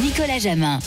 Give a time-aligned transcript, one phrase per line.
[0.00, 0.78] Nicolas Jamin.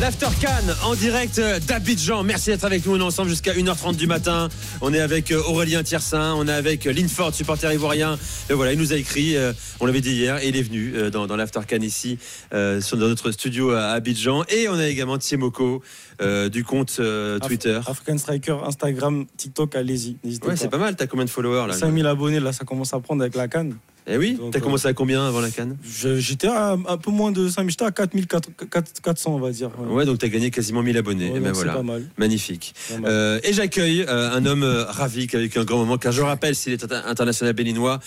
[0.00, 0.48] L'Aftercan
[0.84, 2.24] en direct d'Abidjan.
[2.24, 2.96] Merci d'être avec nous.
[2.96, 4.48] On est ensemble jusqu'à 1h30 du matin.
[4.80, 6.34] On est avec euh, Aurélien Tiersin.
[6.36, 8.18] On est avec Linford, supporter ivoirien.
[8.50, 9.36] Et voilà, il nous a écrit.
[9.36, 10.42] euh, On l'avait dit hier.
[10.42, 12.18] Et il est venu euh, dans, dans l'Aftercan ici,
[12.52, 14.42] euh, sur- dans notre studio à Abidjan.
[14.48, 15.80] Et on a également Thiemoko
[16.20, 17.78] euh, du compte euh, Twitter.
[17.86, 20.16] African Striker, Instagram, TikTok, allez-y.
[20.24, 20.56] N'hésitez Ouais, pas.
[20.60, 20.96] c'est pas mal.
[20.96, 23.76] T'as combien de followers là 5000 abonnés, là, ça commence à prendre avec la canne.
[24.06, 24.38] Eh oui.
[24.50, 27.48] T'as euh, commencé à combien avant la canne Je- J'étais à un peu moins de
[27.48, 29.70] 5000, j'étais à 4400, on va dire.
[29.90, 31.30] Ouais, donc t'as gagné quasiment 1000 abonnés.
[31.30, 31.74] Ouais, Et ben c'est voilà.
[31.74, 32.04] pas mal.
[32.18, 32.74] Magnifique.
[32.90, 33.10] Pas mal.
[33.10, 36.20] Euh, et j'accueille euh, un homme ravi qui a vécu un grand moment, car je
[36.22, 38.00] rappelle, s'il est inter- international béninois,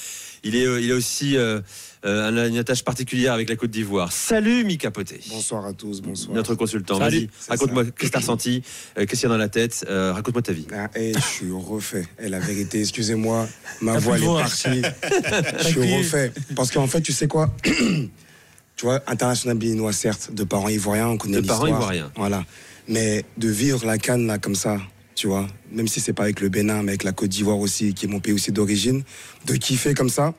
[0.43, 1.61] il est, il aussi euh,
[2.05, 4.11] euh, un- une attache particulière avec la Côte d'Ivoire.
[4.11, 5.19] Salut Mika Poté.
[5.29, 6.35] Bonsoir à tous, bonsoir.
[6.35, 6.99] Notre consultant.
[6.99, 7.21] Salut.
[7.21, 8.61] Vas-y, raconte-moi qu'est-ce que t'as ressenti,
[8.97, 10.67] euh, qu'est-ce qu'il y a dans la tête, euh, raconte-moi ta vie.
[10.73, 12.05] Ah, eh, je suis refait.
[12.19, 13.47] Et la vérité, excusez-moi,
[13.81, 14.81] ma T'as voix elle est partie.
[15.59, 16.31] je suis refait.
[16.55, 17.49] Parce qu'en fait, tu sais quoi
[18.75, 21.81] Tu vois, international béninois, certes, de parents ivoiriens, on connaît De parents l'histoire.
[21.93, 22.11] ivoiriens.
[22.17, 22.43] Voilà.
[22.89, 24.77] Mais de vivre la canne là comme ça,
[25.15, 27.93] tu vois, même si c'est pas avec le Bénin, mais avec la Côte d'Ivoire aussi,
[27.93, 29.03] qui est mon pays aussi d'origine,
[29.45, 30.33] de kiffer comme ça.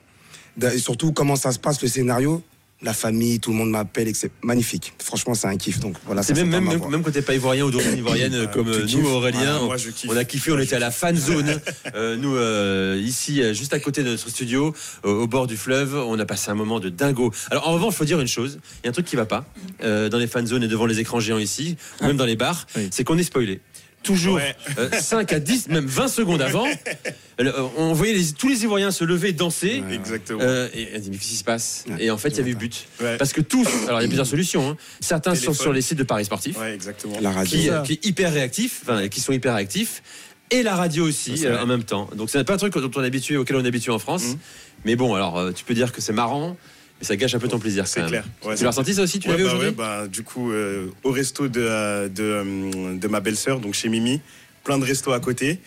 [0.61, 2.41] Et surtout, comment ça se passe, le scénario?
[2.83, 4.93] La famille, tout le monde m'appelle, c'est magnifique.
[5.03, 5.79] Franchement, c'est un kiff.
[5.79, 8.67] Donc voilà, C'est même, même, même, quand t'es pas ivoirien ou d'origine ivoirienne euh, comme
[8.67, 8.99] euh, kiffes.
[8.99, 11.59] nous Aurélien, Voilà, on, moi, a kiffé, on était à la fan zone.
[11.95, 15.95] Euh, nous euh, ici, juste à côté de notre studio, au, au bord du fleuve,
[15.95, 17.31] on a passé un moment de dingo.
[17.49, 19.45] Alors en revanche, faut dire une chose, il y a un truc qui va pas
[19.83, 22.35] euh, dans les fan zones et devant les écrans géants ici, ou même dans les
[22.35, 22.89] bars, Oui.
[22.91, 23.61] c'est qu'on est spoilé.
[24.03, 24.39] Toujours
[24.77, 26.65] euh, 5 à 10, même 20 secondes avant,
[27.41, 29.83] euh, on voyait les- tous les Ivoiriens se lever, danser.
[29.85, 29.95] Ouais.
[29.95, 30.39] Exactement.
[30.41, 32.05] Euh, et on dit, mais qu'est-ce qui se passe Ouais.
[32.05, 32.85] Et en fait, il y avait but.
[33.01, 33.17] Ouais.
[33.17, 34.69] Parce que tous, alors il y a plusieurs solutions.
[34.69, 34.77] hein.
[35.01, 37.17] Certains sont sur les sites de paris sportifs, Ouais, exactement.
[37.21, 37.57] La radio.
[37.59, 37.83] qui, ça.
[37.85, 40.01] qui est hyper réactif, enfin, qui sont hyper réactifs,
[40.51, 42.09] et la radio aussi euh, en même temps.
[42.15, 44.23] Donc c'est pas un truc dont on est habitué, auquel on est habitué en France.
[44.23, 44.37] Mhm.
[44.85, 46.55] Mais bon, alors euh, tu peux dire que c'est marrant,
[46.99, 47.87] mais ça gâche un peu ton plaisir.
[47.87, 48.23] C'est clair.
[48.45, 50.51] Ouais, tu l'as ressenti ça aussi Tu Ouais, l'avais bah, aujourd'hui ouais, bah, Du coup,
[50.51, 54.21] euh, au resto de, euh, de, euh, de ma belle-sœur, donc chez Mimi,
[54.63, 55.59] plein de restos à côté.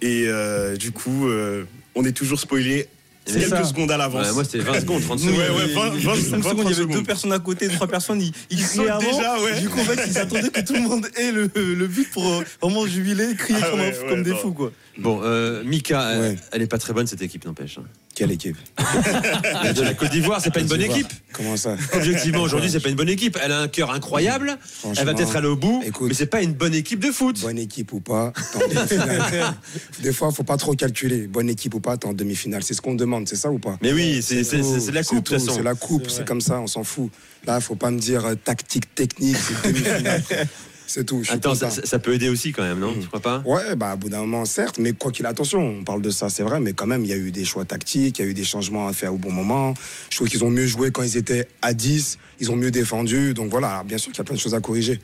[0.00, 2.88] Et euh, du coup, euh, on est toujours spoilé
[3.24, 3.64] C'est quelques ça.
[3.64, 4.26] secondes à l'avance.
[4.26, 5.38] Ouais, Moi c'était 20 secondes, 30 Ouais, secondes.
[5.38, 6.96] ouais, 20, 20, 5 secondes, il y avait secondes.
[6.96, 9.00] deux personnes à côté, trois personnes, ils, ils Ils criaient avant.
[9.16, 9.60] déjà, ouais.
[9.60, 12.26] Du coup, en fait, ils attendaient que tout le monde ait le, le but pour
[12.26, 14.36] euh, vraiment jubiler, crier Ah comme, ouais, ouais, comme des non.
[14.38, 14.72] fous, quoi.
[14.98, 16.38] Bon, euh, Mika, euh, Ouais.
[16.52, 17.78] elle est pas très bonne cette équipe, n'empêche.
[17.78, 17.84] hein.
[18.14, 18.56] Quelle équipe?
[19.74, 21.06] De la Côte d'Ivoire, c'est pas une bonne équipe.
[21.32, 21.76] Comment ça?
[21.94, 23.38] Objectivement, aujourd'hui, c'est pas une bonne équipe.
[23.42, 24.58] Elle a un cœur incroyable.
[24.98, 26.08] Elle va peut-être aller au bout, écoute.
[26.08, 27.40] mais c'est pas une bonne équipe de foot.
[27.40, 29.54] Bonne équipe ou pas, t'es en demi-finale.
[30.02, 31.26] Des fois, faut pas trop calculer.
[31.26, 32.62] Bonne équipe ou pas, t'es en demi-finale.
[32.62, 33.78] C'est ce qu'on demande, c'est ça ou pas?
[33.80, 35.56] Mais oui, c'est c'est- tout, c'est- c'est de la coupe, de tout, toute façon.
[35.56, 37.10] C'est la coupe, C'est comme ça, on s'en fout.
[37.46, 40.22] Là, faut pas me dire euh, tactique, technique, c'est demi-finale.
[40.92, 41.22] c'est tout.
[41.30, 43.00] Attends, ça, peut aider aussi quand même, non Mhm.
[43.00, 43.42] Tu crois pas?
[43.46, 46.28] Ouais, bah, à bout d'un moment, certes, mais quoi qu'il attention, on parle de ça,
[46.28, 48.30] c'est vrai, mais quand même, il y a eu des choix tactiques, il y a
[48.30, 49.72] eu des changements à faire au bon moment.
[50.10, 53.32] Je trouve qu'ils ont mieux joué quand ils étaient à 10, ils ont mieux défendu.
[53.32, 55.00] Donc voilà, Alors, bien sûr qu'il y a plein de choses à corriger.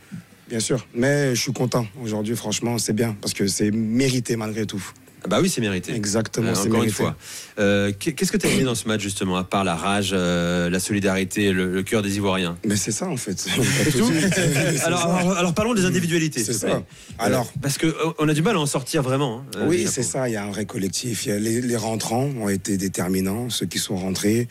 [0.49, 0.87] Bien sûr.
[0.95, 1.87] Mais je suis content.
[2.03, 4.85] Aujourd'hui, franchement, c'est bien, parce que c'est mérité malgré tout.
[5.25, 5.93] Ah Bah oui, c'est mérité.
[5.95, 6.95] Exactement, Euh, c'est encore une mérité.
[6.95, 7.17] fois.
[7.59, 10.11] Euh, qu'est- Qu'est-ce que tu as aimé dans ce match, justement, à part la rage,
[10.13, 12.57] euh, la solidarité, le, le cœur des Ivoiriens?
[12.65, 13.35] Mais c'est ça, en fait.
[13.93, 14.11] Tout
[14.85, 16.43] alors, alors, alors parlons des individualités.
[16.45, 16.83] C'est ça.
[17.19, 19.45] Alors, parce qu'on a du mal à en sortir vraiment.
[19.57, 20.29] hein, Oui, c'est ça.
[20.29, 21.27] Il y a un vrai collectif.
[21.27, 24.49] Il y a les, les rentrants ont été déterminants, ceux qui sont rentrés.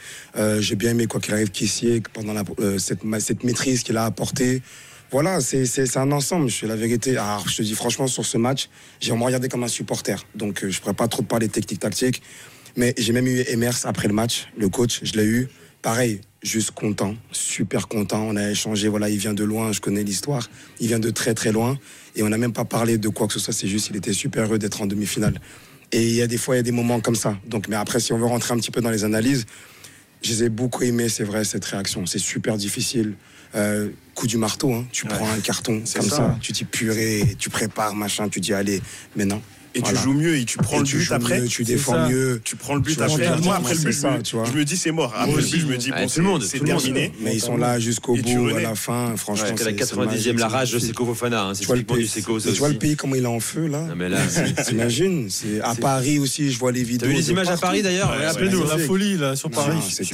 [0.59, 2.44] J'ai bien aimé quoi qu'il arrive qu'ici, pendant la,
[2.78, 4.61] cette, cette maîtrise qu'il a apportée.
[5.09, 6.50] Voilà, c'est un ensemble.
[6.50, 7.12] Je suis la vérité.
[7.12, 8.69] Alors, je te dis franchement sur ce match,
[9.00, 10.22] j'ai vraiment regardé comme un supporter.
[10.35, 12.22] Donc, euh, je pourrais pas trop parler technique tactique,
[12.75, 15.00] mais j'ai même eu Emers après le match, le coach.
[15.03, 15.47] Je l'ai eu.
[15.81, 18.22] Pareil, juste content, super content.
[18.22, 18.90] On a échangé.
[18.90, 19.72] Voilà, il vient de loin.
[19.72, 20.50] Je connais l'histoire.
[20.81, 21.79] Il vient de très très loin.
[22.17, 23.53] Et on n'a même pas parlé de quoi que ce soit.
[23.53, 25.40] C'est juste, il était super heureux d'être en demi-finale.
[25.94, 27.38] Et il y a des fois, il y a des moments comme ça.
[27.47, 29.46] Donc, mais après, si on veut rentrer un petit peu dans les analyses,
[30.22, 32.06] je les ai beaucoup aimés, c'est vrai, cette réaction.
[32.06, 33.16] C'est super difficile.
[33.56, 34.85] Euh, coup du marteau, hein.
[34.91, 36.16] tu prends un carton C'est comme ça.
[36.16, 36.38] ça.
[36.41, 38.82] tu dis purée, tu prépares, machin, tu dis allez,
[39.16, 39.41] mais non.
[39.75, 39.97] Et Voilà.
[39.97, 41.40] tu joues mieux et tu prends Et le tu but après.
[41.41, 42.09] mieux, tu C'est défends ça.
[42.09, 42.41] mieux.
[42.43, 43.37] Tu prends le but Tu après.
[43.41, 44.46] Moi, après le c'est but, ça, je, me- tu vois.
[44.46, 45.14] je me dis c'est mort.
[45.16, 47.11] Après Moi le but, je me dis Ouais, bon, tout le monde, c'est- c'est terminé.
[47.22, 49.16] Mais ils sont là jusqu'au Et bout, à la fin.
[49.17, 51.43] Franchement, Jusqu'à la c'est- c'est 90e, la rage de c'est Seko Fofana.
[51.43, 53.23] hein, C'est Tu vois, le typiquement du pays, Seko, tu vois le pays comment il
[53.23, 53.84] est en feu là
[54.29, 57.09] c'est- T'imagines C'est à Paris aussi, je vois les T'as vidéos.
[57.09, 57.58] vu les images à.
[57.58, 58.66] Paris d'ailleurs Appelez-nous.
[58.67, 59.78] C'est la folie, là, sur Paris.
[59.90, 60.03] C'est.
[60.03, 60.13] C'est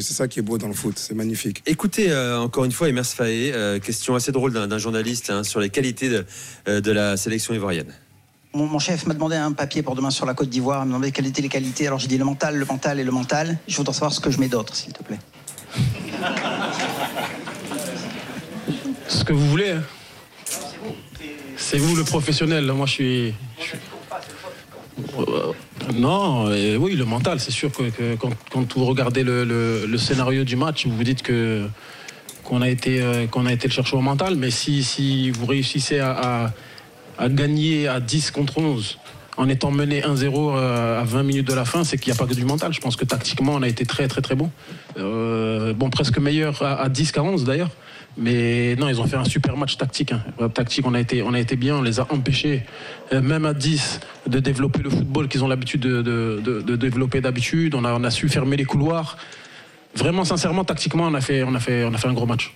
[0.00, 0.98] ça, c'est qui est beau dans le foot.
[0.98, 1.62] C'est magnifique.
[1.66, 5.60] Écoutez, euh, encore une fois, Emers Faé, euh, question assez drôle d'un journaliste hein, sur
[5.60, 7.92] les qualités de la sélection ivoirienne.
[8.56, 10.78] Mon, chef m'a demandé un papier pour demain sur la Côte d'Ivoire.
[10.82, 11.86] Il m'a demandé quelles étaient les qualités.
[11.86, 13.58] Alors j'ai dit le mental, le mental et le mental.
[13.68, 15.18] Je voudrais savoir ce que je mets d'autre, s'il te plaît.
[19.08, 19.72] Ce que vous voulez.
[19.72, 19.82] hein.
[21.58, 22.64] C'est vous le professionnel.
[22.72, 23.34] Moi, je suis.
[25.18, 25.52] Euh,
[25.94, 26.46] non,
[26.78, 31.04] oui, le mental, c'est sûr que, quand, vous regardez le, scénario du match, vous vous
[31.04, 31.68] dites que
[32.42, 34.36] qu'on a été euh, qu'on a été le chercher au mental.
[34.36, 36.54] Mais si, si vous réussissez à-
[37.18, 38.98] à gagner à 10 contre 11
[39.38, 42.18] en étant mené 1-0 euh, à 20 minutes de la fin, c'est qu'il n'y a
[42.18, 42.72] pas que du mental.
[42.72, 44.50] Je pense que tactiquement, on a été très très très bon.
[44.98, 47.70] Euh, bon, presque meilleur à, à 10 qu'à 11 d'ailleurs.
[48.18, 50.12] Mais non, ils ont fait un super match tactique.
[50.12, 50.48] hein.
[50.54, 52.62] Tactique, on a été, on a été bien, on les a empêchés,
[53.12, 56.76] euh, même à 10, de développer le football qu'ils ont l'habitude de, de- de- de
[56.76, 57.74] développer d'habitude.
[57.74, 59.18] On a, on a su fermer les couloirs.
[59.94, 62.54] Vraiment, sincèrement, tactiquement, on a fait, on a fait, on a fait un gros match.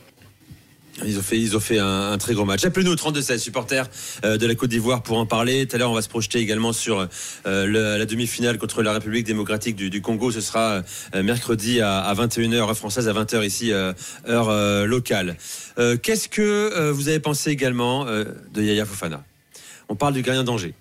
[1.05, 1.19] Ils
[1.57, 2.65] ont fait, un, très gros match.
[2.65, 3.89] Appelez-nous au 32-16, supporters
[4.25, 5.67] euh, de la Côte d'Ivoire pour en parler.
[5.67, 7.09] Tout à l'heure, on va se projeter également sur
[7.47, 10.31] euh, la demi-finale contre la République démocratique du, Congo.
[10.31, 10.83] Ce sera
[11.15, 15.37] euh, mercredi à, à 21h, heure française, à 20h ici, heure locale.
[16.03, 19.25] Qu'est-ce que vous avez pensé également de Yaya Fofana?
[19.89, 20.75] On parle du gardien d'Angers.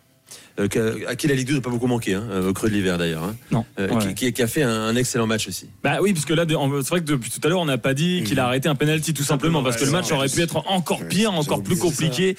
[0.60, 2.74] Euh, à qui la Ligue 2 n'a pas beaucoup manqué, hein, euh, au creux de
[2.76, 3.24] l'hiver d'ailleurs.
[3.24, 3.36] hein.
[3.52, 3.66] Non.
[3.80, 4.14] Euh, Ouais.
[4.14, 5.68] qui, qui- a fait un, un excellent match aussi.
[5.84, 7.94] Bah oui, parce que là, c'est vrai que depuis tout à l'heure, on n'a pas
[7.94, 10.58] dit qu'il a arrêté un penalty tout simplement, parce que le match aurait pu être
[10.68, 12.36] encore pire, encore plus compliqué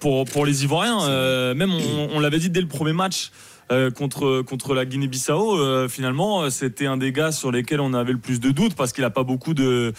[0.00, 1.02] pour, pour les Ivoiriens.
[1.08, 3.30] Euh, même on, on l'avait dit dès le premier match.
[3.72, 8.12] Euh, contre, contre la Guinée-Bissau, euh, finalement, c'était un des gars sur lesquels on avait
[8.12, 9.92] le plus de doutes parce qu'il a pas beaucoup de,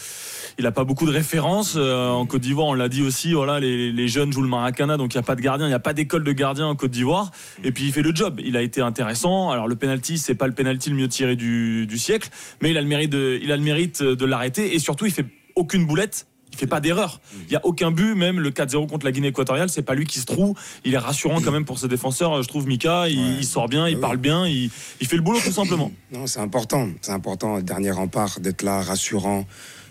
[0.59, 1.75] il a pas beaucoup de références.
[1.77, 4.97] Euh, en Côte d'Ivoire, on l'a dit aussi, voilà, les, les jeunes jouent le maracana,
[4.97, 6.75] donc il n'y a pas de gardien, il n'y a pas d'école de gardien en
[6.75, 7.31] Côte d'Ivoire.
[7.63, 8.39] Et puis il fait le job.
[8.43, 9.49] Il a été intéressant.
[9.49, 12.29] Alors le penalty, c'est pas le penalty le mieux tiré du, du siècle,
[12.61, 15.11] mais il a le mérite de, il a le mérite de l'arrêter et surtout il
[15.11, 15.25] fait
[15.55, 16.27] aucune boulette.
[16.51, 17.19] Il fait pas d'erreur.
[17.47, 20.05] Il y a aucun but, même le 4-0 contre la Guinée équatoriale, c'est pas lui
[20.05, 20.57] qui se trouve.
[20.85, 22.41] Il est rassurant quand même pour ses défenseurs.
[22.41, 24.69] Je trouve Mika, il, il sort bien, il parle bien, il,
[25.01, 25.91] il fait le boulot tout simplement.
[26.13, 26.87] Non, c'est important.
[27.01, 29.45] C'est important, dernier rempart, d'être là, rassurant.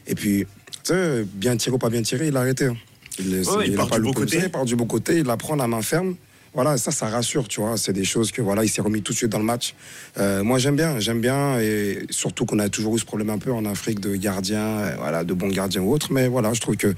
[0.06, 0.46] Et puis,
[0.84, 2.66] tu sais, bien tiré ou pas bien tiré, il a arrêté.
[2.66, 2.76] hein.
[3.18, 4.38] Il, Ouais, il part pas du de côté.
[4.42, 6.16] Il part du bon côté, il la prend la main ferme.
[6.54, 7.76] Voilà, ça, ça rassure, tu vois.
[7.76, 9.74] C'est des choses que, voilà, il s'est remis tout de suite dans le match.
[10.18, 11.58] Euh, moi, j'aime bien, j'aime bien.
[11.58, 14.94] Et surtout qu'on a toujours eu ce problème un peu en Afrique de gardiens, euh,
[14.96, 16.12] voilà, de bons gardiens ou autres.
[16.12, 16.94] Mais voilà, je trouve que.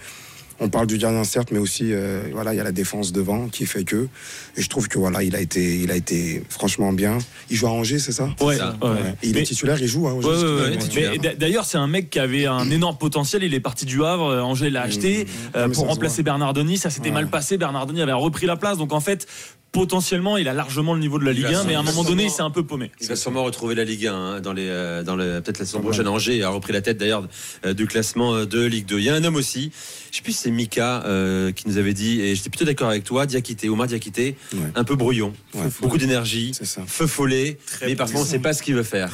[0.58, 3.48] On parle du gardien certes, mais aussi euh, voilà, il y a la défense devant
[3.48, 4.08] qui fait que.
[4.56, 7.18] Et je trouve que voilà, il a été, il a été franchement bien.
[7.50, 8.30] Il joue à Angers, c'est ça?
[8.40, 8.74] Ouais, Ça.
[8.82, 8.88] ouais.
[9.22, 10.08] Il Mais- est titulaire, il joue.
[10.08, 13.42] Hein, Ouais, d'ailleurs, c'est un mec qui avait un énorme potentiel.
[13.42, 16.78] Il est parti du Havre, euh, Angers l'a acheté euh, Ah, ça pour remplacer Bernardoni.
[16.78, 17.14] Ça s'était Ouais.
[17.14, 17.58] mal passé.
[17.58, 18.78] Bernardoni avait repris la place.
[18.78, 19.26] Donc en fait,
[19.72, 22.02] potentiellement, il a largement le niveau de la Ligue va 1, mais à un moment
[22.04, 22.90] donné, il s'est un peu paumé.
[23.00, 25.66] Il va sûrement retrouver la Ligue 1 hein, dans les, euh, dans le, peut-être la
[25.66, 26.08] saison prochaine.
[26.08, 27.28] Angers a repris la tête d'ailleurs
[27.66, 28.98] euh, du classement euh, de Ligue 2.
[28.98, 29.70] Il y a un homme aussi,
[30.10, 32.88] je sais plus si c'est Mika euh, qui nous avait dit, et j'étais plutôt d'accord
[32.88, 34.60] avec toi, Diakité, Omar Diakité, Ouais.
[34.74, 35.64] un peu brouillon, Ouais.
[35.82, 36.82] beaucoup d'énergie, C'est ça.
[36.86, 39.12] feu follet, mais parfois on ne sait pas ce qu'il veut faire.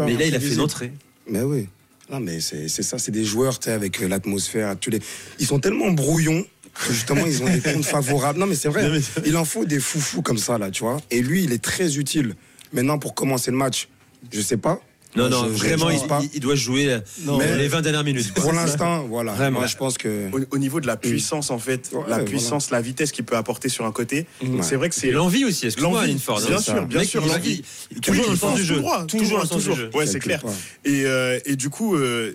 [0.00, 0.92] Mais là, il a fait une entrée.
[1.28, 1.68] Mais oui.
[2.10, 4.76] Non, mais c'est ça, c'est des joueurs, tu sais, avec l'atmosphère.
[4.78, 5.00] tous les-
[5.38, 6.44] Ils sont tellement brouillons
[6.86, 8.38] que justement, ils ont des comptes favorables.
[8.38, 8.90] Non, mais c'est vrai.
[9.24, 10.98] Il en faut des foufous comme ça, là, tu vois.
[11.10, 12.34] Et lui, il est très utile.
[12.72, 13.88] Maintenant, pour commencer le match,
[14.32, 14.80] je sais pas.
[15.14, 16.20] Non, non, je- vraiment, je il, pas.
[16.22, 17.00] il- il doit jouer euh,
[17.38, 18.32] Mais- les 20 dernières minutes.
[18.32, 19.32] Pour l'instant, voilà.
[19.34, 19.58] Vraiment.
[19.58, 20.30] Moi, je pense que.
[20.32, 22.24] Au, au niveau de la puissance, en fait, Ouais, la voilà.
[22.24, 24.48] puissance, la vitesse qu'il peut apporter sur un côté, Ouais.
[24.62, 26.40] c'est vrai que c'est l'envie aussi, excuse-moi, L'envie, Linford.
[26.46, 26.60] bien hein.
[26.62, 27.62] sûr, bien Mec, sûr, l'envie.
[27.90, 28.82] il- Toujours dans le sens du jeu.
[29.06, 29.76] Toujours dans le sens du toujours.
[29.76, 29.90] jeu.
[29.92, 30.42] Ouais, c'est clair.
[30.86, 32.34] Et, euh, et du coup, euh,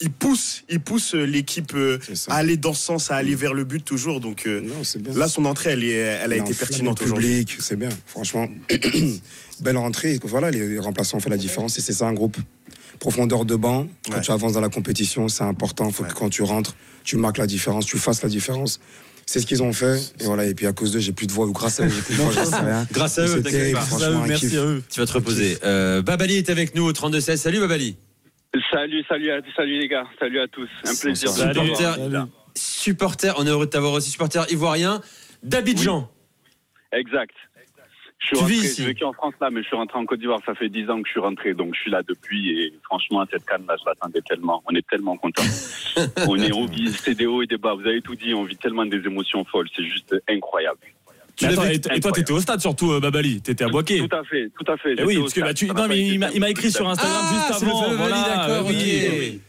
[0.00, 1.98] il pousse, il pousse euh, l'équipe euh,
[2.28, 4.20] à aller dans ce sens, à aller vers le but toujours.
[4.20, 5.12] Donc euh, Non, c'est bien.
[5.14, 7.44] là, son entrée, elle, est, elle a été pertinente aujourd'hui.
[7.44, 7.90] public, c'est bien.
[8.06, 8.48] Franchement,
[9.60, 10.18] belle rentrée.
[10.24, 12.36] Voilà, les remplaçants ont fait la différence et c'est ça un groupe.
[12.98, 14.20] Profondeur de banc, quand Ouais.
[14.20, 15.86] tu avances dans la compétition, c'est important.
[15.88, 18.78] Il faut que quand tu rentres, tu marques la différence, tu fasses la différence.
[19.24, 19.98] C'est ce qu'ils ont fait.
[20.20, 21.88] Et voilà, et puis à cause d'eux, j'ai plus de voix, ou grâce à eux,
[21.88, 22.86] j'ai plus de voix, j'en sais rien.
[22.92, 24.54] Grâce à eux, un kiff.
[24.54, 24.82] eux.
[24.90, 25.56] Tu vas te reposer.
[25.64, 27.36] Euh, Babali est avec nous au 32-16.
[27.36, 27.96] Salut Babali.
[28.72, 30.68] Salut, salut, à, salut les gars, salut à tous.
[30.84, 31.30] Un plaisir.
[31.30, 35.00] de vous Supporter, supporter, on est heureux de t'avoir aussi, supporter ivoirien
[35.42, 36.10] d'Abidjan.
[36.92, 37.34] Exact.
[38.18, 40.04] Je suis Tu vis rentré, ici vécu en France là, mais je suis rentré en
[40.04, 40.40] Côte d'Ivoire.
[40.44, 42.50] Ça fait 10 ans que je suis rentré, donc je suis là depuis.
[42.50, 44.62] Et franchement, cette canne là, je l'attendais tellement.
[44.66, 45.42] On est tellement contents.
[46.28, 47.74] on est au c'est des hauts et des bas.
[47.74, 48.34] Vous avez tout dit.
[48.34, 49.68] On vit tellement des émotions folles.
[49.74, 50.80] C'est juste incroyable.
[51.42, 53.40] Attends, et, et toi, t'étais au stade surtout, euh, Babali.
[53.40, 53.98] T'étais à Boaké.
[54.06, 54.94] Tout à fait, tout à fait.
[54.98, 57.58] Eh oui, parce que bah, tu, non, mais il m'a- écrit sur Instagram Ah, juste
[57.60, 57.82] c'est le avant.
[57.84, 59.12] fameux voilà, d'accord, oui, ok.
[59.18, 59.40] oui.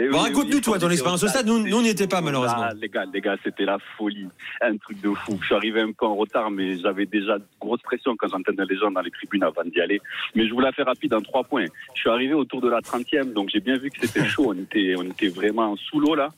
[0.00, 1.46] Oui, Bon, raconte-nous, toi, ton expérience au stade.
[1.48, 2.66] Nous, nous, on n'y était pas, malheureusement.
[2.70, 4.28] Ah, les gars, les gars, c'était la folie.
[4.60, 5.36] Un truc de fou.
[5.40, 8.76] Je suis arrivé un peu en retard, mais j'avais déjà grosse pression quand j'entendais les
[8.76, 10.00] gens dans les tribunes avant d'y aller.
[10.36, 11.64] Mais je vous la fais rapide en trois points.
[11.94, 14.54] Je suis arrivé autour de la 30e, donc j'ai bien vu que c'était chaud.
[14.54, 16.28] On était, on était vraiment sous l'eau, là.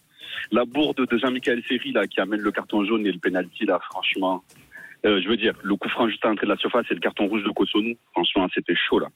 [0.52, 3.78] La bourde de Jean-Michel Seri, là, qui amène le carton jaune et le penalty, là,
[3.90, 4.42] franchement.
[5.07, 7.00] Euh, je veux dire, le coup franc juste à l'entrée de la surface et le
[7.00, 9.09] carton rouge de Kosonou, franchement, c'était chaud, là.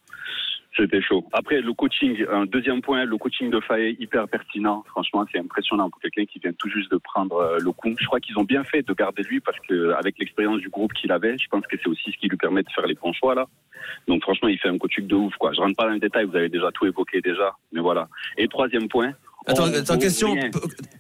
[0.76, 1.24] C'était chaud.
[1.32, 4.82] Après, le coaching, un deuxième point, le coaching de Faye, hyper pertinent.
[4.88, 7.94] Franchement, c'est impressionnant pour quelqu'un qui vient tout juste de prendre euh, le coup.
[7.96, 10.92] Je crois qu'ils ont bien fait de garder lui parce que, avec l'expérience du groupe
[10.94, 13.12] qu'il avait, je pense que c'est aussi ce qui lui permet de faire les bons
[13.12, 13.46] choix, là.
[14.08, 15.52] Donc, franchement, il fait un coaching de ouf, quoi.
[15.52, 17.54] Je rentre pas dans les détails, vous avez déjà tout évoqué déjà.
[17.72, 18.08] Mais voilà.
[18.36, 19.12] Et troisième point.
[19.46, 20.32] Attends, on attends, question.
[20.32, 20.50] rien.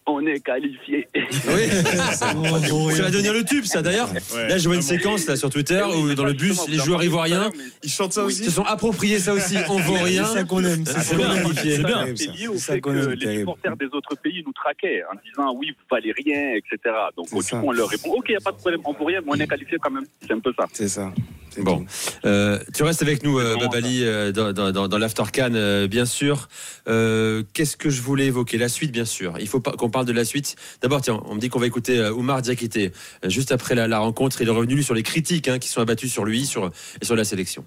[0.06, 1.08] On est qualifié.
[1.46, 1.68] Oui,
[2.14, 4.08] ça va devenir le tube, ça d'ailleurs.
[4.34, 7.50] Là, je vois une séquence là sur Twitter où dans le bus, les joueurs ivoiriens
[7.82, 8.44] Ils chantent ça aussi.
[8.44, 9.56] se sont appropriés ça aussi.
[9.68, 10.24] On vaut rien.
[10.24, 10.84] C'est ça qu'on aime.
[10.86, 11.76] C'est c'est bien, magnifié.
[11.76, 12.06] c'est bien.
[12.14, 14.52] C'est lié au C'est ça fait qu'on que aime, les supporters des autres pays nous
[14.52, 16.94] traquaient en disant oui, vous valez rien, etc.
[17.16, 19.04] Donc du coup, on leur répond ok, il n'y a pas de problème, on vaut
[19.04, 20.04] rien, mais on est qualifié quand même.
[20.20, 20.66] C'est un peu ça.
[20.72, 21.12] C'est ça.
[21.58, 21.84] Bon.
[22.24, 25.86] Euh, tu restes avec nous, euh, Babali, euh, dans, dans, dans, dans l'After Can, euh,
[25.86, 26.48] bien sûr.
[26.88, 29.34] Euh, Qu'est-ce que je voulais évoquer La suite, bien sûr.
[29.40, 30.56] Il faut pas qu'on parle de la suite.
[30.82, 32.92] D'abord, tiens, on me dit qu'on va écouter euh, Oumar Diakité.
[33.24, 36.08] Euh, juste après la, rencontre, il est revenu sur les critiques hein, qui sont abattues
[36.08, 37.64] sur lui sur, et sur la sélection.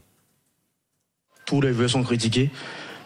[1.45, 2.49] tous les joueurs sont critiqués.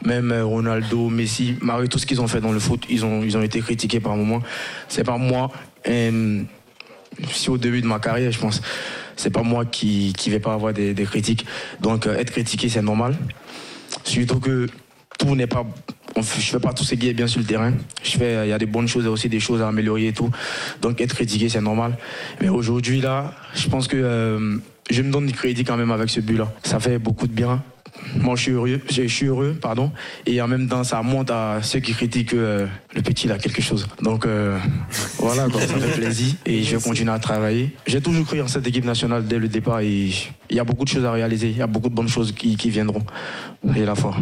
[0.04, 3.22] Même euh, Ronaldo, Messi, Mario, tout ce qu'ils ont fait dans le foot, ils ont,
[3.22, 4.42] ils ont été critiqués par moments.
[4.88, 5.52] C'est pas moi,
[5.86, 8.62] si au début de ma carrière, je pense,
[9.16, 11.46] c'est pas moi qui qui vais pas avoir des, critiques.
[11.82, 13.16] Donc être critiqué, c'est normal.
[14.04, 14.68] Surtout que
[15.20, 15.66] tout n'est pas.
[16.16, 17.74] On je fais pas tout ce qui est bien sur le terrain.
[18.04, 20.08] Je fais, euh, il y a des bonnes choses et aussi des choses à améliorer
[20.08, 20.30] et tout.
[20.82, 21.98] Donc être critiqué, c'est normal.
[22.42, 24.58] Mais aujourd'hui là, je pense que euh,
[24.90, 26.52] je me donne du crédit quand même avec ce but-là.
[26.64, 27.64] Ça fait beaucoup de bien.
[28.16, 29.92] Moi, je suis heureux, je suis heureux, pardon,
[30.26, 32.66] et en même temps, ça monte à ceux qui critiquent euh,
[32.96, 33.88] le petit là quelque chose.
[34.02, 34.58] Donc euh,
[35.20, 37.76] voilà, quoi, ça fait plaisir, et je vais continuer à travailler.
[37.86, 40.10] J'ai toujours cru en cette équipe nationale dès le départ, et
[40.50, 42.32] il y a beaucoup de choses à réaliser, il y a beaucoup de bonnes choses
[42.32, 43.04] qui, qui viendront.
[43.76, 44.16] Et la foi.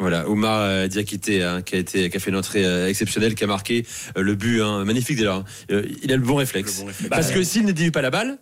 [0.00, 3.34] Voilà, Oumar euh, Diakité, hein, qui, a été, qui a fait une entrée euh, exceptionnelle,
[3.34, 3.84] qui a marqué
[4.16, 5.36] euh, le but, hein, magnifique d'ailleurs.
[5.36, 5.44] hein.
[5.70, 6.84] Euh, il a le bon réflexe.
[7.10, 8.38] Parce que s'il ne dilue pas la balle,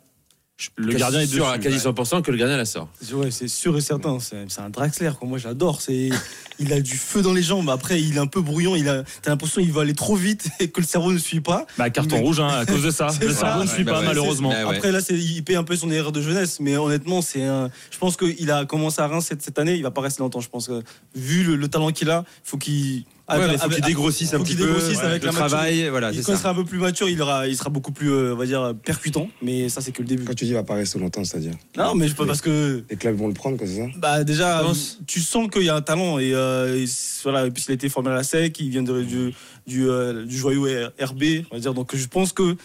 [0.77, 1.55] Le gardien est sûr dessus.
[1.55, 2.89] à quasi 100% que le gardien la sort.
[3.13, 4.19] Ouais, c'est sûr et certain.
[4.21, 5.29] C'est un Draxler, quoi.
[5.29, 5.81] Moi, j'adore.
[5.81, 6.09] C'est,
[6.59, 7.71] il a du feu dans les jambes.
[7.71, 8.75] Après, il est un peu brouillon.
[8.75, 11.41] Il a, t'as l'impression qu'il va aller trop vite et que le cerveau ne suit
[11.41, 11.65] pas.
[11.79, 13.07] Bah, carton Mais- rouge hein, à cause de ça.
[13.21, 13.41] Le ça.
[13.41, 14.53] cerveau ne suit bah pas ouais, malheureusement.
[14.53, 14.77] Ah ouais.
[14.77, 16.59] Après, là, il paie un peu son erreur de jeunesse.
[16.61, 19.77] Mais honnêtement, c'est un, je pense qu'il a commencé à Reims cette, cette année.
[19.77, 20.41] Il va pas rester longtemps.
[20.41, 20.83] Je pense que,
[21.15, 23.05] vu le, le talent qu'il a, faut qu'il,
[23.37, 24.65] Ouais, mais avec- faut qu'il dégrossisse un petit peu.
[24.67, 27.21] dégrossisse avec le la travail, voilà, Il- quand il sera un peu plus mature, il,
[27.21, 29.29] aura, il sera beaucoup plus, euh, on va dire, percutant.
[29.43, 30.25] Mais ça, c'est que le début.
[30.25, 32.83] Quand tu dis il va pas rester longtemps, c'est-à-dire Non, mais je peux parce que.
[32.89, 33.87] les clubs vont le prendre, quoi, c'est ça?
[33.99, 34.63] Bah déjà,
[35.07, 37.47] tu sens qu'il y a un talent et, euh, et c- voilà.
[37.47, 39.35] Et puis il a été formé à la SEC, il vient de, du
[39.67, 40.67] du, euh, du joyau
[40.99, 41.75] RB, on va dire.
[41.75, 42.57] Donc je pense que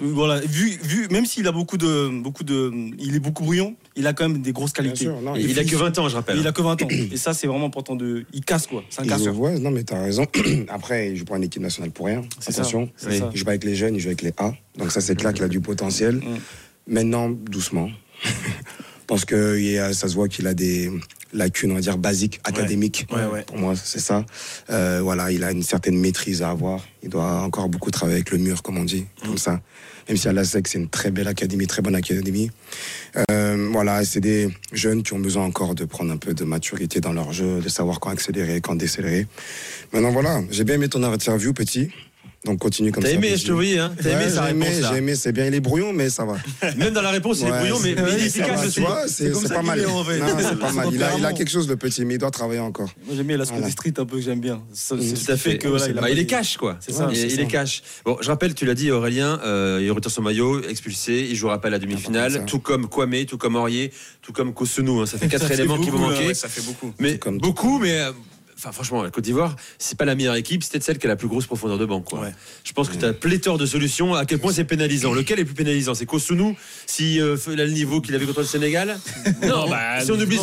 [0.00, 4.06] voilà, vu vu même s'il a beaucoup de beaucoup de, il est beaucoup brillant, il
[4.06, 5.04] a quand même des grosses qualités.
[5.04, 6.38] sûr, non, Et il- il a que 20 ans, je rappelle.
[6.38, 9.00] Il a que 20 ans et ça c'est vraiment important de, il casse quoi, c'est
[9.02, 9.38] un il casseur.
[9.38, 10.26] ouais, non, mais t'as raison.
[10.68, 12.22] Après, il joue pas en équipe nationale pour rien.
[12.40, 12.90] C'est ça, Attention.
[12.96, 13.18] c'est Oui.
[13.18, 13.30] ça.
[13.32, 14.54] Il joue pas avec les jeunes, il joue avec les A.
[14.78, 16.16] Donc ça, c'est clair qu'il a du potentiel.
[16.16, 16.38] Mm.
[16.86, 17.90] Maintenant, doucement.
[19.06, 20.90] Parce que il y a- ça se voit qu'il a des
[21.32, 23.06] lacunes, on va dire, basiques, académiques.
[23.12, 23.42] Ouais, ouais.
[23.42, 24.24] Pour moi, c'est ça.
[24.70, 26.80] Euh, voilà, il a une certaine maîtrise à avoir.
[27.02, 29.26] Il doit encore beaucoup travailler avec le mur, comme on dit, Mm.
[29.26, 29.60] comme ça.
[30.08, 32.50] Même si à la SEC, c'est une très belle académie, très bonne académie.
[33.30, 37.00] Euh, voilà, c'est des jeunes qui ont besoin encore de prendre un peu de maturité
[37.00, 39.26] dans leur jeu, de savoir quand accélérer, quand décélérer.
[39.92, 41.90] Maintenant, voilà, j'ai bien aimé ton interview, petit.
[42.48, 43.14] Donc continue comme T'as ça.
[43.16, 43.42] aimé, petit.
[43.42, 43.92] je te voyais, hein.
[44.02, 44.88] T'as Ouais, aimé sa j'ai aimé, réponse là.
[44.90, 46.36] J'ai aimé, c'est bien, il est brouillon, mais ça va.
[46.78, 48.74] Même dans la réponse, il est brouillon, mais, mais il est efficace aussi.
[48.76, 49.84] tu vois, c'est pas mal.
[50.40, 50.88] c'est pas mal.
[50.92, 52.88] Il a, il quelque chose, le petit, mais il doit travailler encore.
[53.06, 53.66] Moi j'aime bien l'aspect Voilà.
[53.66, 54.62] des streets un peu que j'aime bien.
[54.72, 55.58] Ça, c'est ce Tout à fait.
[55.58, 56.78] que, voilà, Bah, il, est cash, quoi.
[56.80, 57.82] C'est ça, il, il est cash.
[58.06, 61.26] Bon, je rappelle, tu l'as dit, Aurélien, euh, il retire son maillot, expulsé.
[61.28, 62.38] Il jouera pas à la demi-finale, ça.
[62.40, 65.00] tout comme Kwame, tout comme Aurier, tout comme Kosunou.
[65.02, 65.06] hein.
[65.06, 66.28] Ça fait quatre éléments qui vont manquer.
[66.28, 66.94] ouais, Ça fait beaucoup.
[66.98, 68.00] mais beaucoup, mais.
[68.58, 71.08] Enfin, franchement, la Côte d'Ivoire, c'est pas la meilleure équipe, c'est peut-être celle qui a
[71.08, 72.00] la plus grosse profondeur de banc.
[72.00, 72.20] Quoi.
[72.20, 72.34] Ouais.
[72.64, 74.14] Je pense que tu as pléthore de solutions.
[74.14, 75.14] À quel point c'est pénalisant?
[75.14, 75.94] Lequel est plus pénalisant?
[75.94, 78.98] C'est Kosunou, si euh, il a le niveau qu'il avait contre le Sénégal?
[79.42, 80.40] Non, bah, si on oublie.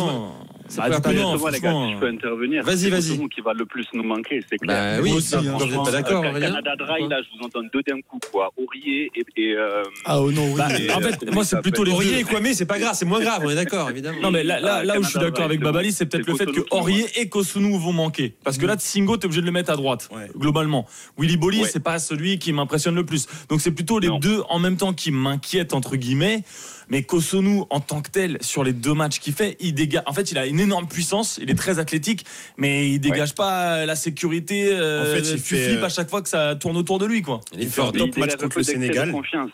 [0.68, 0.74] Non.
[0.74, 2.64] Ça Bah, peut coup, non, les gars, si je peux intervenir.
[2.64, 3.08] vas-y, c'est vas-y.
[3.10, 5.00] Kosovo qui va le plus nous manquer, c'est Bah clair.
[5.02, 7.44] oui, Moi aussi, ça, hein, vous n'êtes pas d'accord, Euh, Canada Dry, là, je vous
[7.44, 8.50] entends deux d'un coup, quoi.
[8.56, 9.24] Aurier et.
[9.36, 10.58] et euh, Ah oh non, oui.
[10.58, 12.94] Bah, Et, en euh, fait, moi, c'est plutôt les Aurier et Kwame, c'est pas grave,
[12.94, 14.18] c'est moins grave, on est d'accord, évidemment.
[14.22, 16.26] Non mais là, là, Ah, là où je suis d'accord avec Babali, c'est c'est peut-être
[16.26, 18.34] le fait C'est que Aurier et Kosunou vont manquer.
[18.44, 20.28] Parce que là, Tsingo, t'es obligé de le mettre à droite, Ouais.
[20.36, 20.86] globalement.
[21.18, 21.68] Willy Bolly, Ouais.
[21.68, 23.26] c'est pas celui qui m'impressionne le plus.
[23.48, 24.18] Donc c'est plutôt les Non.
[24.18, 26.42] deux en même temps qui m'inquiètent, entre guillemets.
[26.88, 30.02] Mais Kosonou, en tant que tel, sur les deux matchs qu'il fait, il dégage.
[30.06, 32.24] En fait, il a une énorme puissance, il est très athlétique,
[32.56, 34.68] mais il dégage pas la sécurité.
[34.70, 36.98] euh, En fait, il tu fait, flippes euh, à chaque fois que ça tourne autour
[36.98, 37.40] de lui, quoi.
[37.58, 39.10] Il fait un top match contre peu le Sénégal.
[39.10, 39.50] confiance.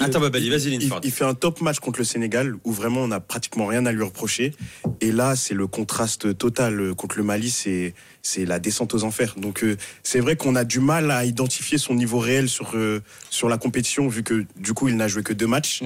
[0.00, 3.08] Attends, Babali, vas-y, Il, il fait un top match contre le Sénégal où vraiment on
[3.08, 4.54] n'a pratiquement rien à lui reprocher.
[5.00, 9.34] Et là, c'est le contraste total contre le Mali, c'est c'est la descente aux enfers.
[9.36, 13.02] Donc euh, c'est vrai qu'on a du mal à identifier son niveau réel sur euh,
[13.28, 15.82] sur la compétition vu que du coup il n'a joué que deux matchs.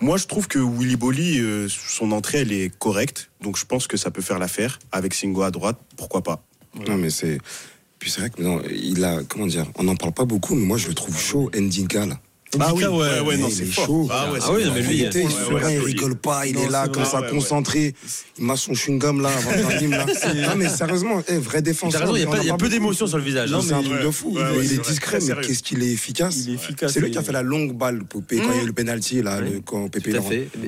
[0.00, 3.30] Moi, je trouve que Willy Bolly, euh, son entrée, elle est correcte.
[3.40, 4.78] Donc, je pense que ça peut faire l'affaire.
[4.92, 6.44] Avec Singo à droite, pourquoi pas?
[6.86, 7.40] Non, mais c'est.
[7.98, 9.24] Puis c'est vrai que non, il a.
[9.28, 12.20] Comment dire On n'en parle pas beaucoup, mais moi je le trouve chaud, Ndinka, là.
[12.58, 14.08] Ah oui, ouais, ouais, non, il c'est chaud.
[14.10, 16.46] Ah ouais, Ah oui, non, mais lui, il était ouais, serein, ouais, il rigole pas,
[16.46, 17.30] il Non, est là comme vrai, ça, ouais, ouais.
[17.32, 17.94] concentré.
[18.38, 20.06] Il m'a son chewing-gum là, avant de là.
[20.48, 22.00] Non, mais sérieusement, eh, vrai défenseur.
[22.00, 23.50] Raison, il y a, a peu d'émotion sur le visage.
[23.50, 23.62] Non, hein.
[23.66, 23.84] c'est un Ouais.
[23.84, 24.30] truc de fou.
[24.34, 26.36] Ouais, il est discret, mais qu'est-ce qu'il est efficace.
[26.46, 26.92] Il est efficace.
[26.92, 28.66] C'est lui qui a fait la longue balle pour Pépé quand il y a eu
[28.66, 30.18] le penalty, là, le- quand Pépé.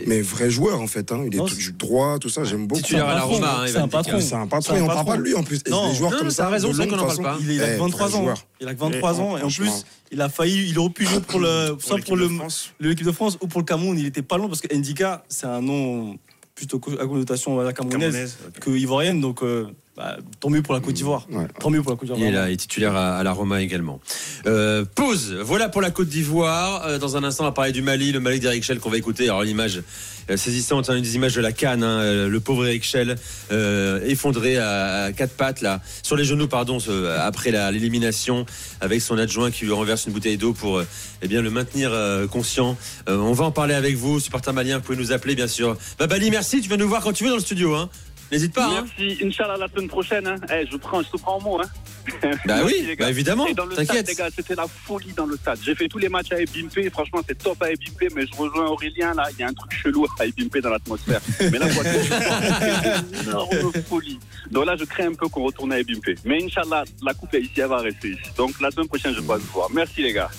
[0.06, 1.10] Mais vrai joueur, en fait.
[1.12, 1.24] hein.
[1.26, 2.82] Il est droit, tout ça, j'aime beaucoup.
[2.82, 4.20] Titulaire à la patron, Roma, hein, c'est un patron.
[4.20, 5.60] C'est un patron, et on parle pas de lui en plus.
[5.70, 5.94] Non.
[5.94, 7.38] ça, t'as raison, c'est qu'on en parle pas.
[7.40, 8.34] Il, a Eh, que 23 vrai ans.
[8.60, 9.38] Il a que 23 Eh, ans.
[9.38, 12.16] Et en plus, il a failli, il aurait pu jouer pour le, soit l'équipe pour
[12.16, 12.72] le, France.
[12.80, 13.98] l'équipe de France ou pour le Cameroun.
[13.98, 16.18] Il était pas loin parce que Ndika, c'est un nom
[16.54, 18.60] plutôt à connotation voilà, camerounaise Camerounaise, ok.
[18.60, 19.20] que ivoirienne.
[19.20, 19.68] Donc, euh,
[20.00, 21.26] bah, tant mieux pour la Côte d'Ivoire.
[21.30, 21.46] Ouais.
[21.60, 22.44] Tant mieux pour la Côte Il est d'Ivoire.
[22.44, 24.00] là, il est titulaire à, à la Roma également.
[24.46, 25.36] Euh, pause.
[25.42, 26.86] Voilà pour la Côte d'Ivoire.
[26.86, 28.96] Euh, dans un instant, on va parler du Mali, le Mali d'Eric Schell qu'on va
[28.96, 29.24] écouter.
[29.24, 29.82] Alors l'image
[30.30, 31.82] euh, saisissante, hein, une des images de la Cannes.
[31.82, 33.16] hein, euh, le pauvre Eric Schell
[33.52, 38.46] euh, effondré à, à quatre pattes là, sur les genoux, pardon, ce- après l'élimination,
[38.80, 40.86] avec son adjoint qui lui renverse une bouteille d'eau pour euh,
[41.22, 42.76] eh bien le maintenir euh, conscient.
[43.08, 44.78] Euh, on va en parler avec vous, supporter malien.
[44.78, 45.76] Vous pouvez nous appeler bien sûr.
[45.98, 46.60] Babali, merci.
[46.62, 47.74] Tu viens nous voir quand tu veux dans le studio.
[47.74, 47.90] Hein.
[48.32, 48.66] N'hésite pas.
[48.66, 48.84] hein.
[48.98, 50.26] Merci, Inch'Allah, la semaine prochaine.
[50.26, 50.36] Hein.
[50.52, 51.60] Eh, je, prends, je te prends en mot.
[51.60, 51.68] Hein.
[52.22, 53.04] Bah Merci, oui, les gars.
[53.04, 53.46] bah évidemment.
[53.46, 54.08] Et dans le stade, T'inquiète.
[54.08, 55.58] les gars, c'était la folie dans le stade.
[55.64, 56.90] J'ai fait tous les matchs à Ebimpe.
[56.92, 59.14] Franchement, c'est top à Ebimpe, mais je rejoins Aurélien.
[59.14, 61.20] Là, il y a un truc chelou à Ebimpe dans l'atmosphère.
[61.40, 64.18] Mais là, quoi, c'est une énorme folie.
[64.50, 66.06] Donc là, je crains un peu qu'on retourne à Ebimpe.
[66.24, 68.20] Mais Inch'Allah, la coupe est ici, elle va rester ici.
[68.36, 69.68] Donc la semaine prochaine, je pourrai vous voir.
[69.72, 70.30] Merci, les gars.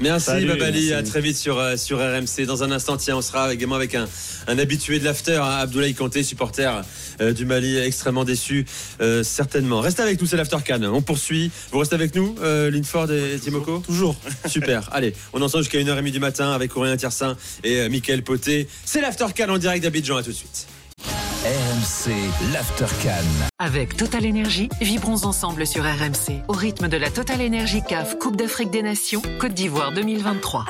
[0.00, 0.94] Merci Salut, Babali, merci.
[0.94, 2.44] à très vite sur, euh, sur RMC.
[2.46, 4.08] Dans un instant, tiens, on sera également avec un,
[4.48, 6.82] un habitué de l'after, hein, Abdoulaye Kanté, supporter
[7.22, 8.66] euh, du Mali, extrêmement déçu,
[9.00, 9.80] euh, certainement.
[9.80, 10.86] Restez avec nous, c'est l'after Cannes.
[10.86, 11.50] On poursuit.
[11.70, 14.16] Vous restez avec nous, euh, Linford et Timoko Toujours.
[14.46, 14.88] Super.
[14.92, 18.68] Allez, on ensemble jusqu'à 1h30 du matin avec Aurélien Tiersin et euh, Mickaël Poté.
[18.84, 20.16] C'est l'after Cannes en direct d'Abidjan.
[20.16, 20.66] À tout de suite.
[21.44, 22.12] RMC,
[22.52, 23.48] l'After Cannes.
[23.58, 28.36] Avec Total Énergie, vibrons ensemble sur RMC au rythme de la Total Énergie CAF Coupe
[28.36, 30.66] d'Afrique des Nations Côte d'Ivoire 2023.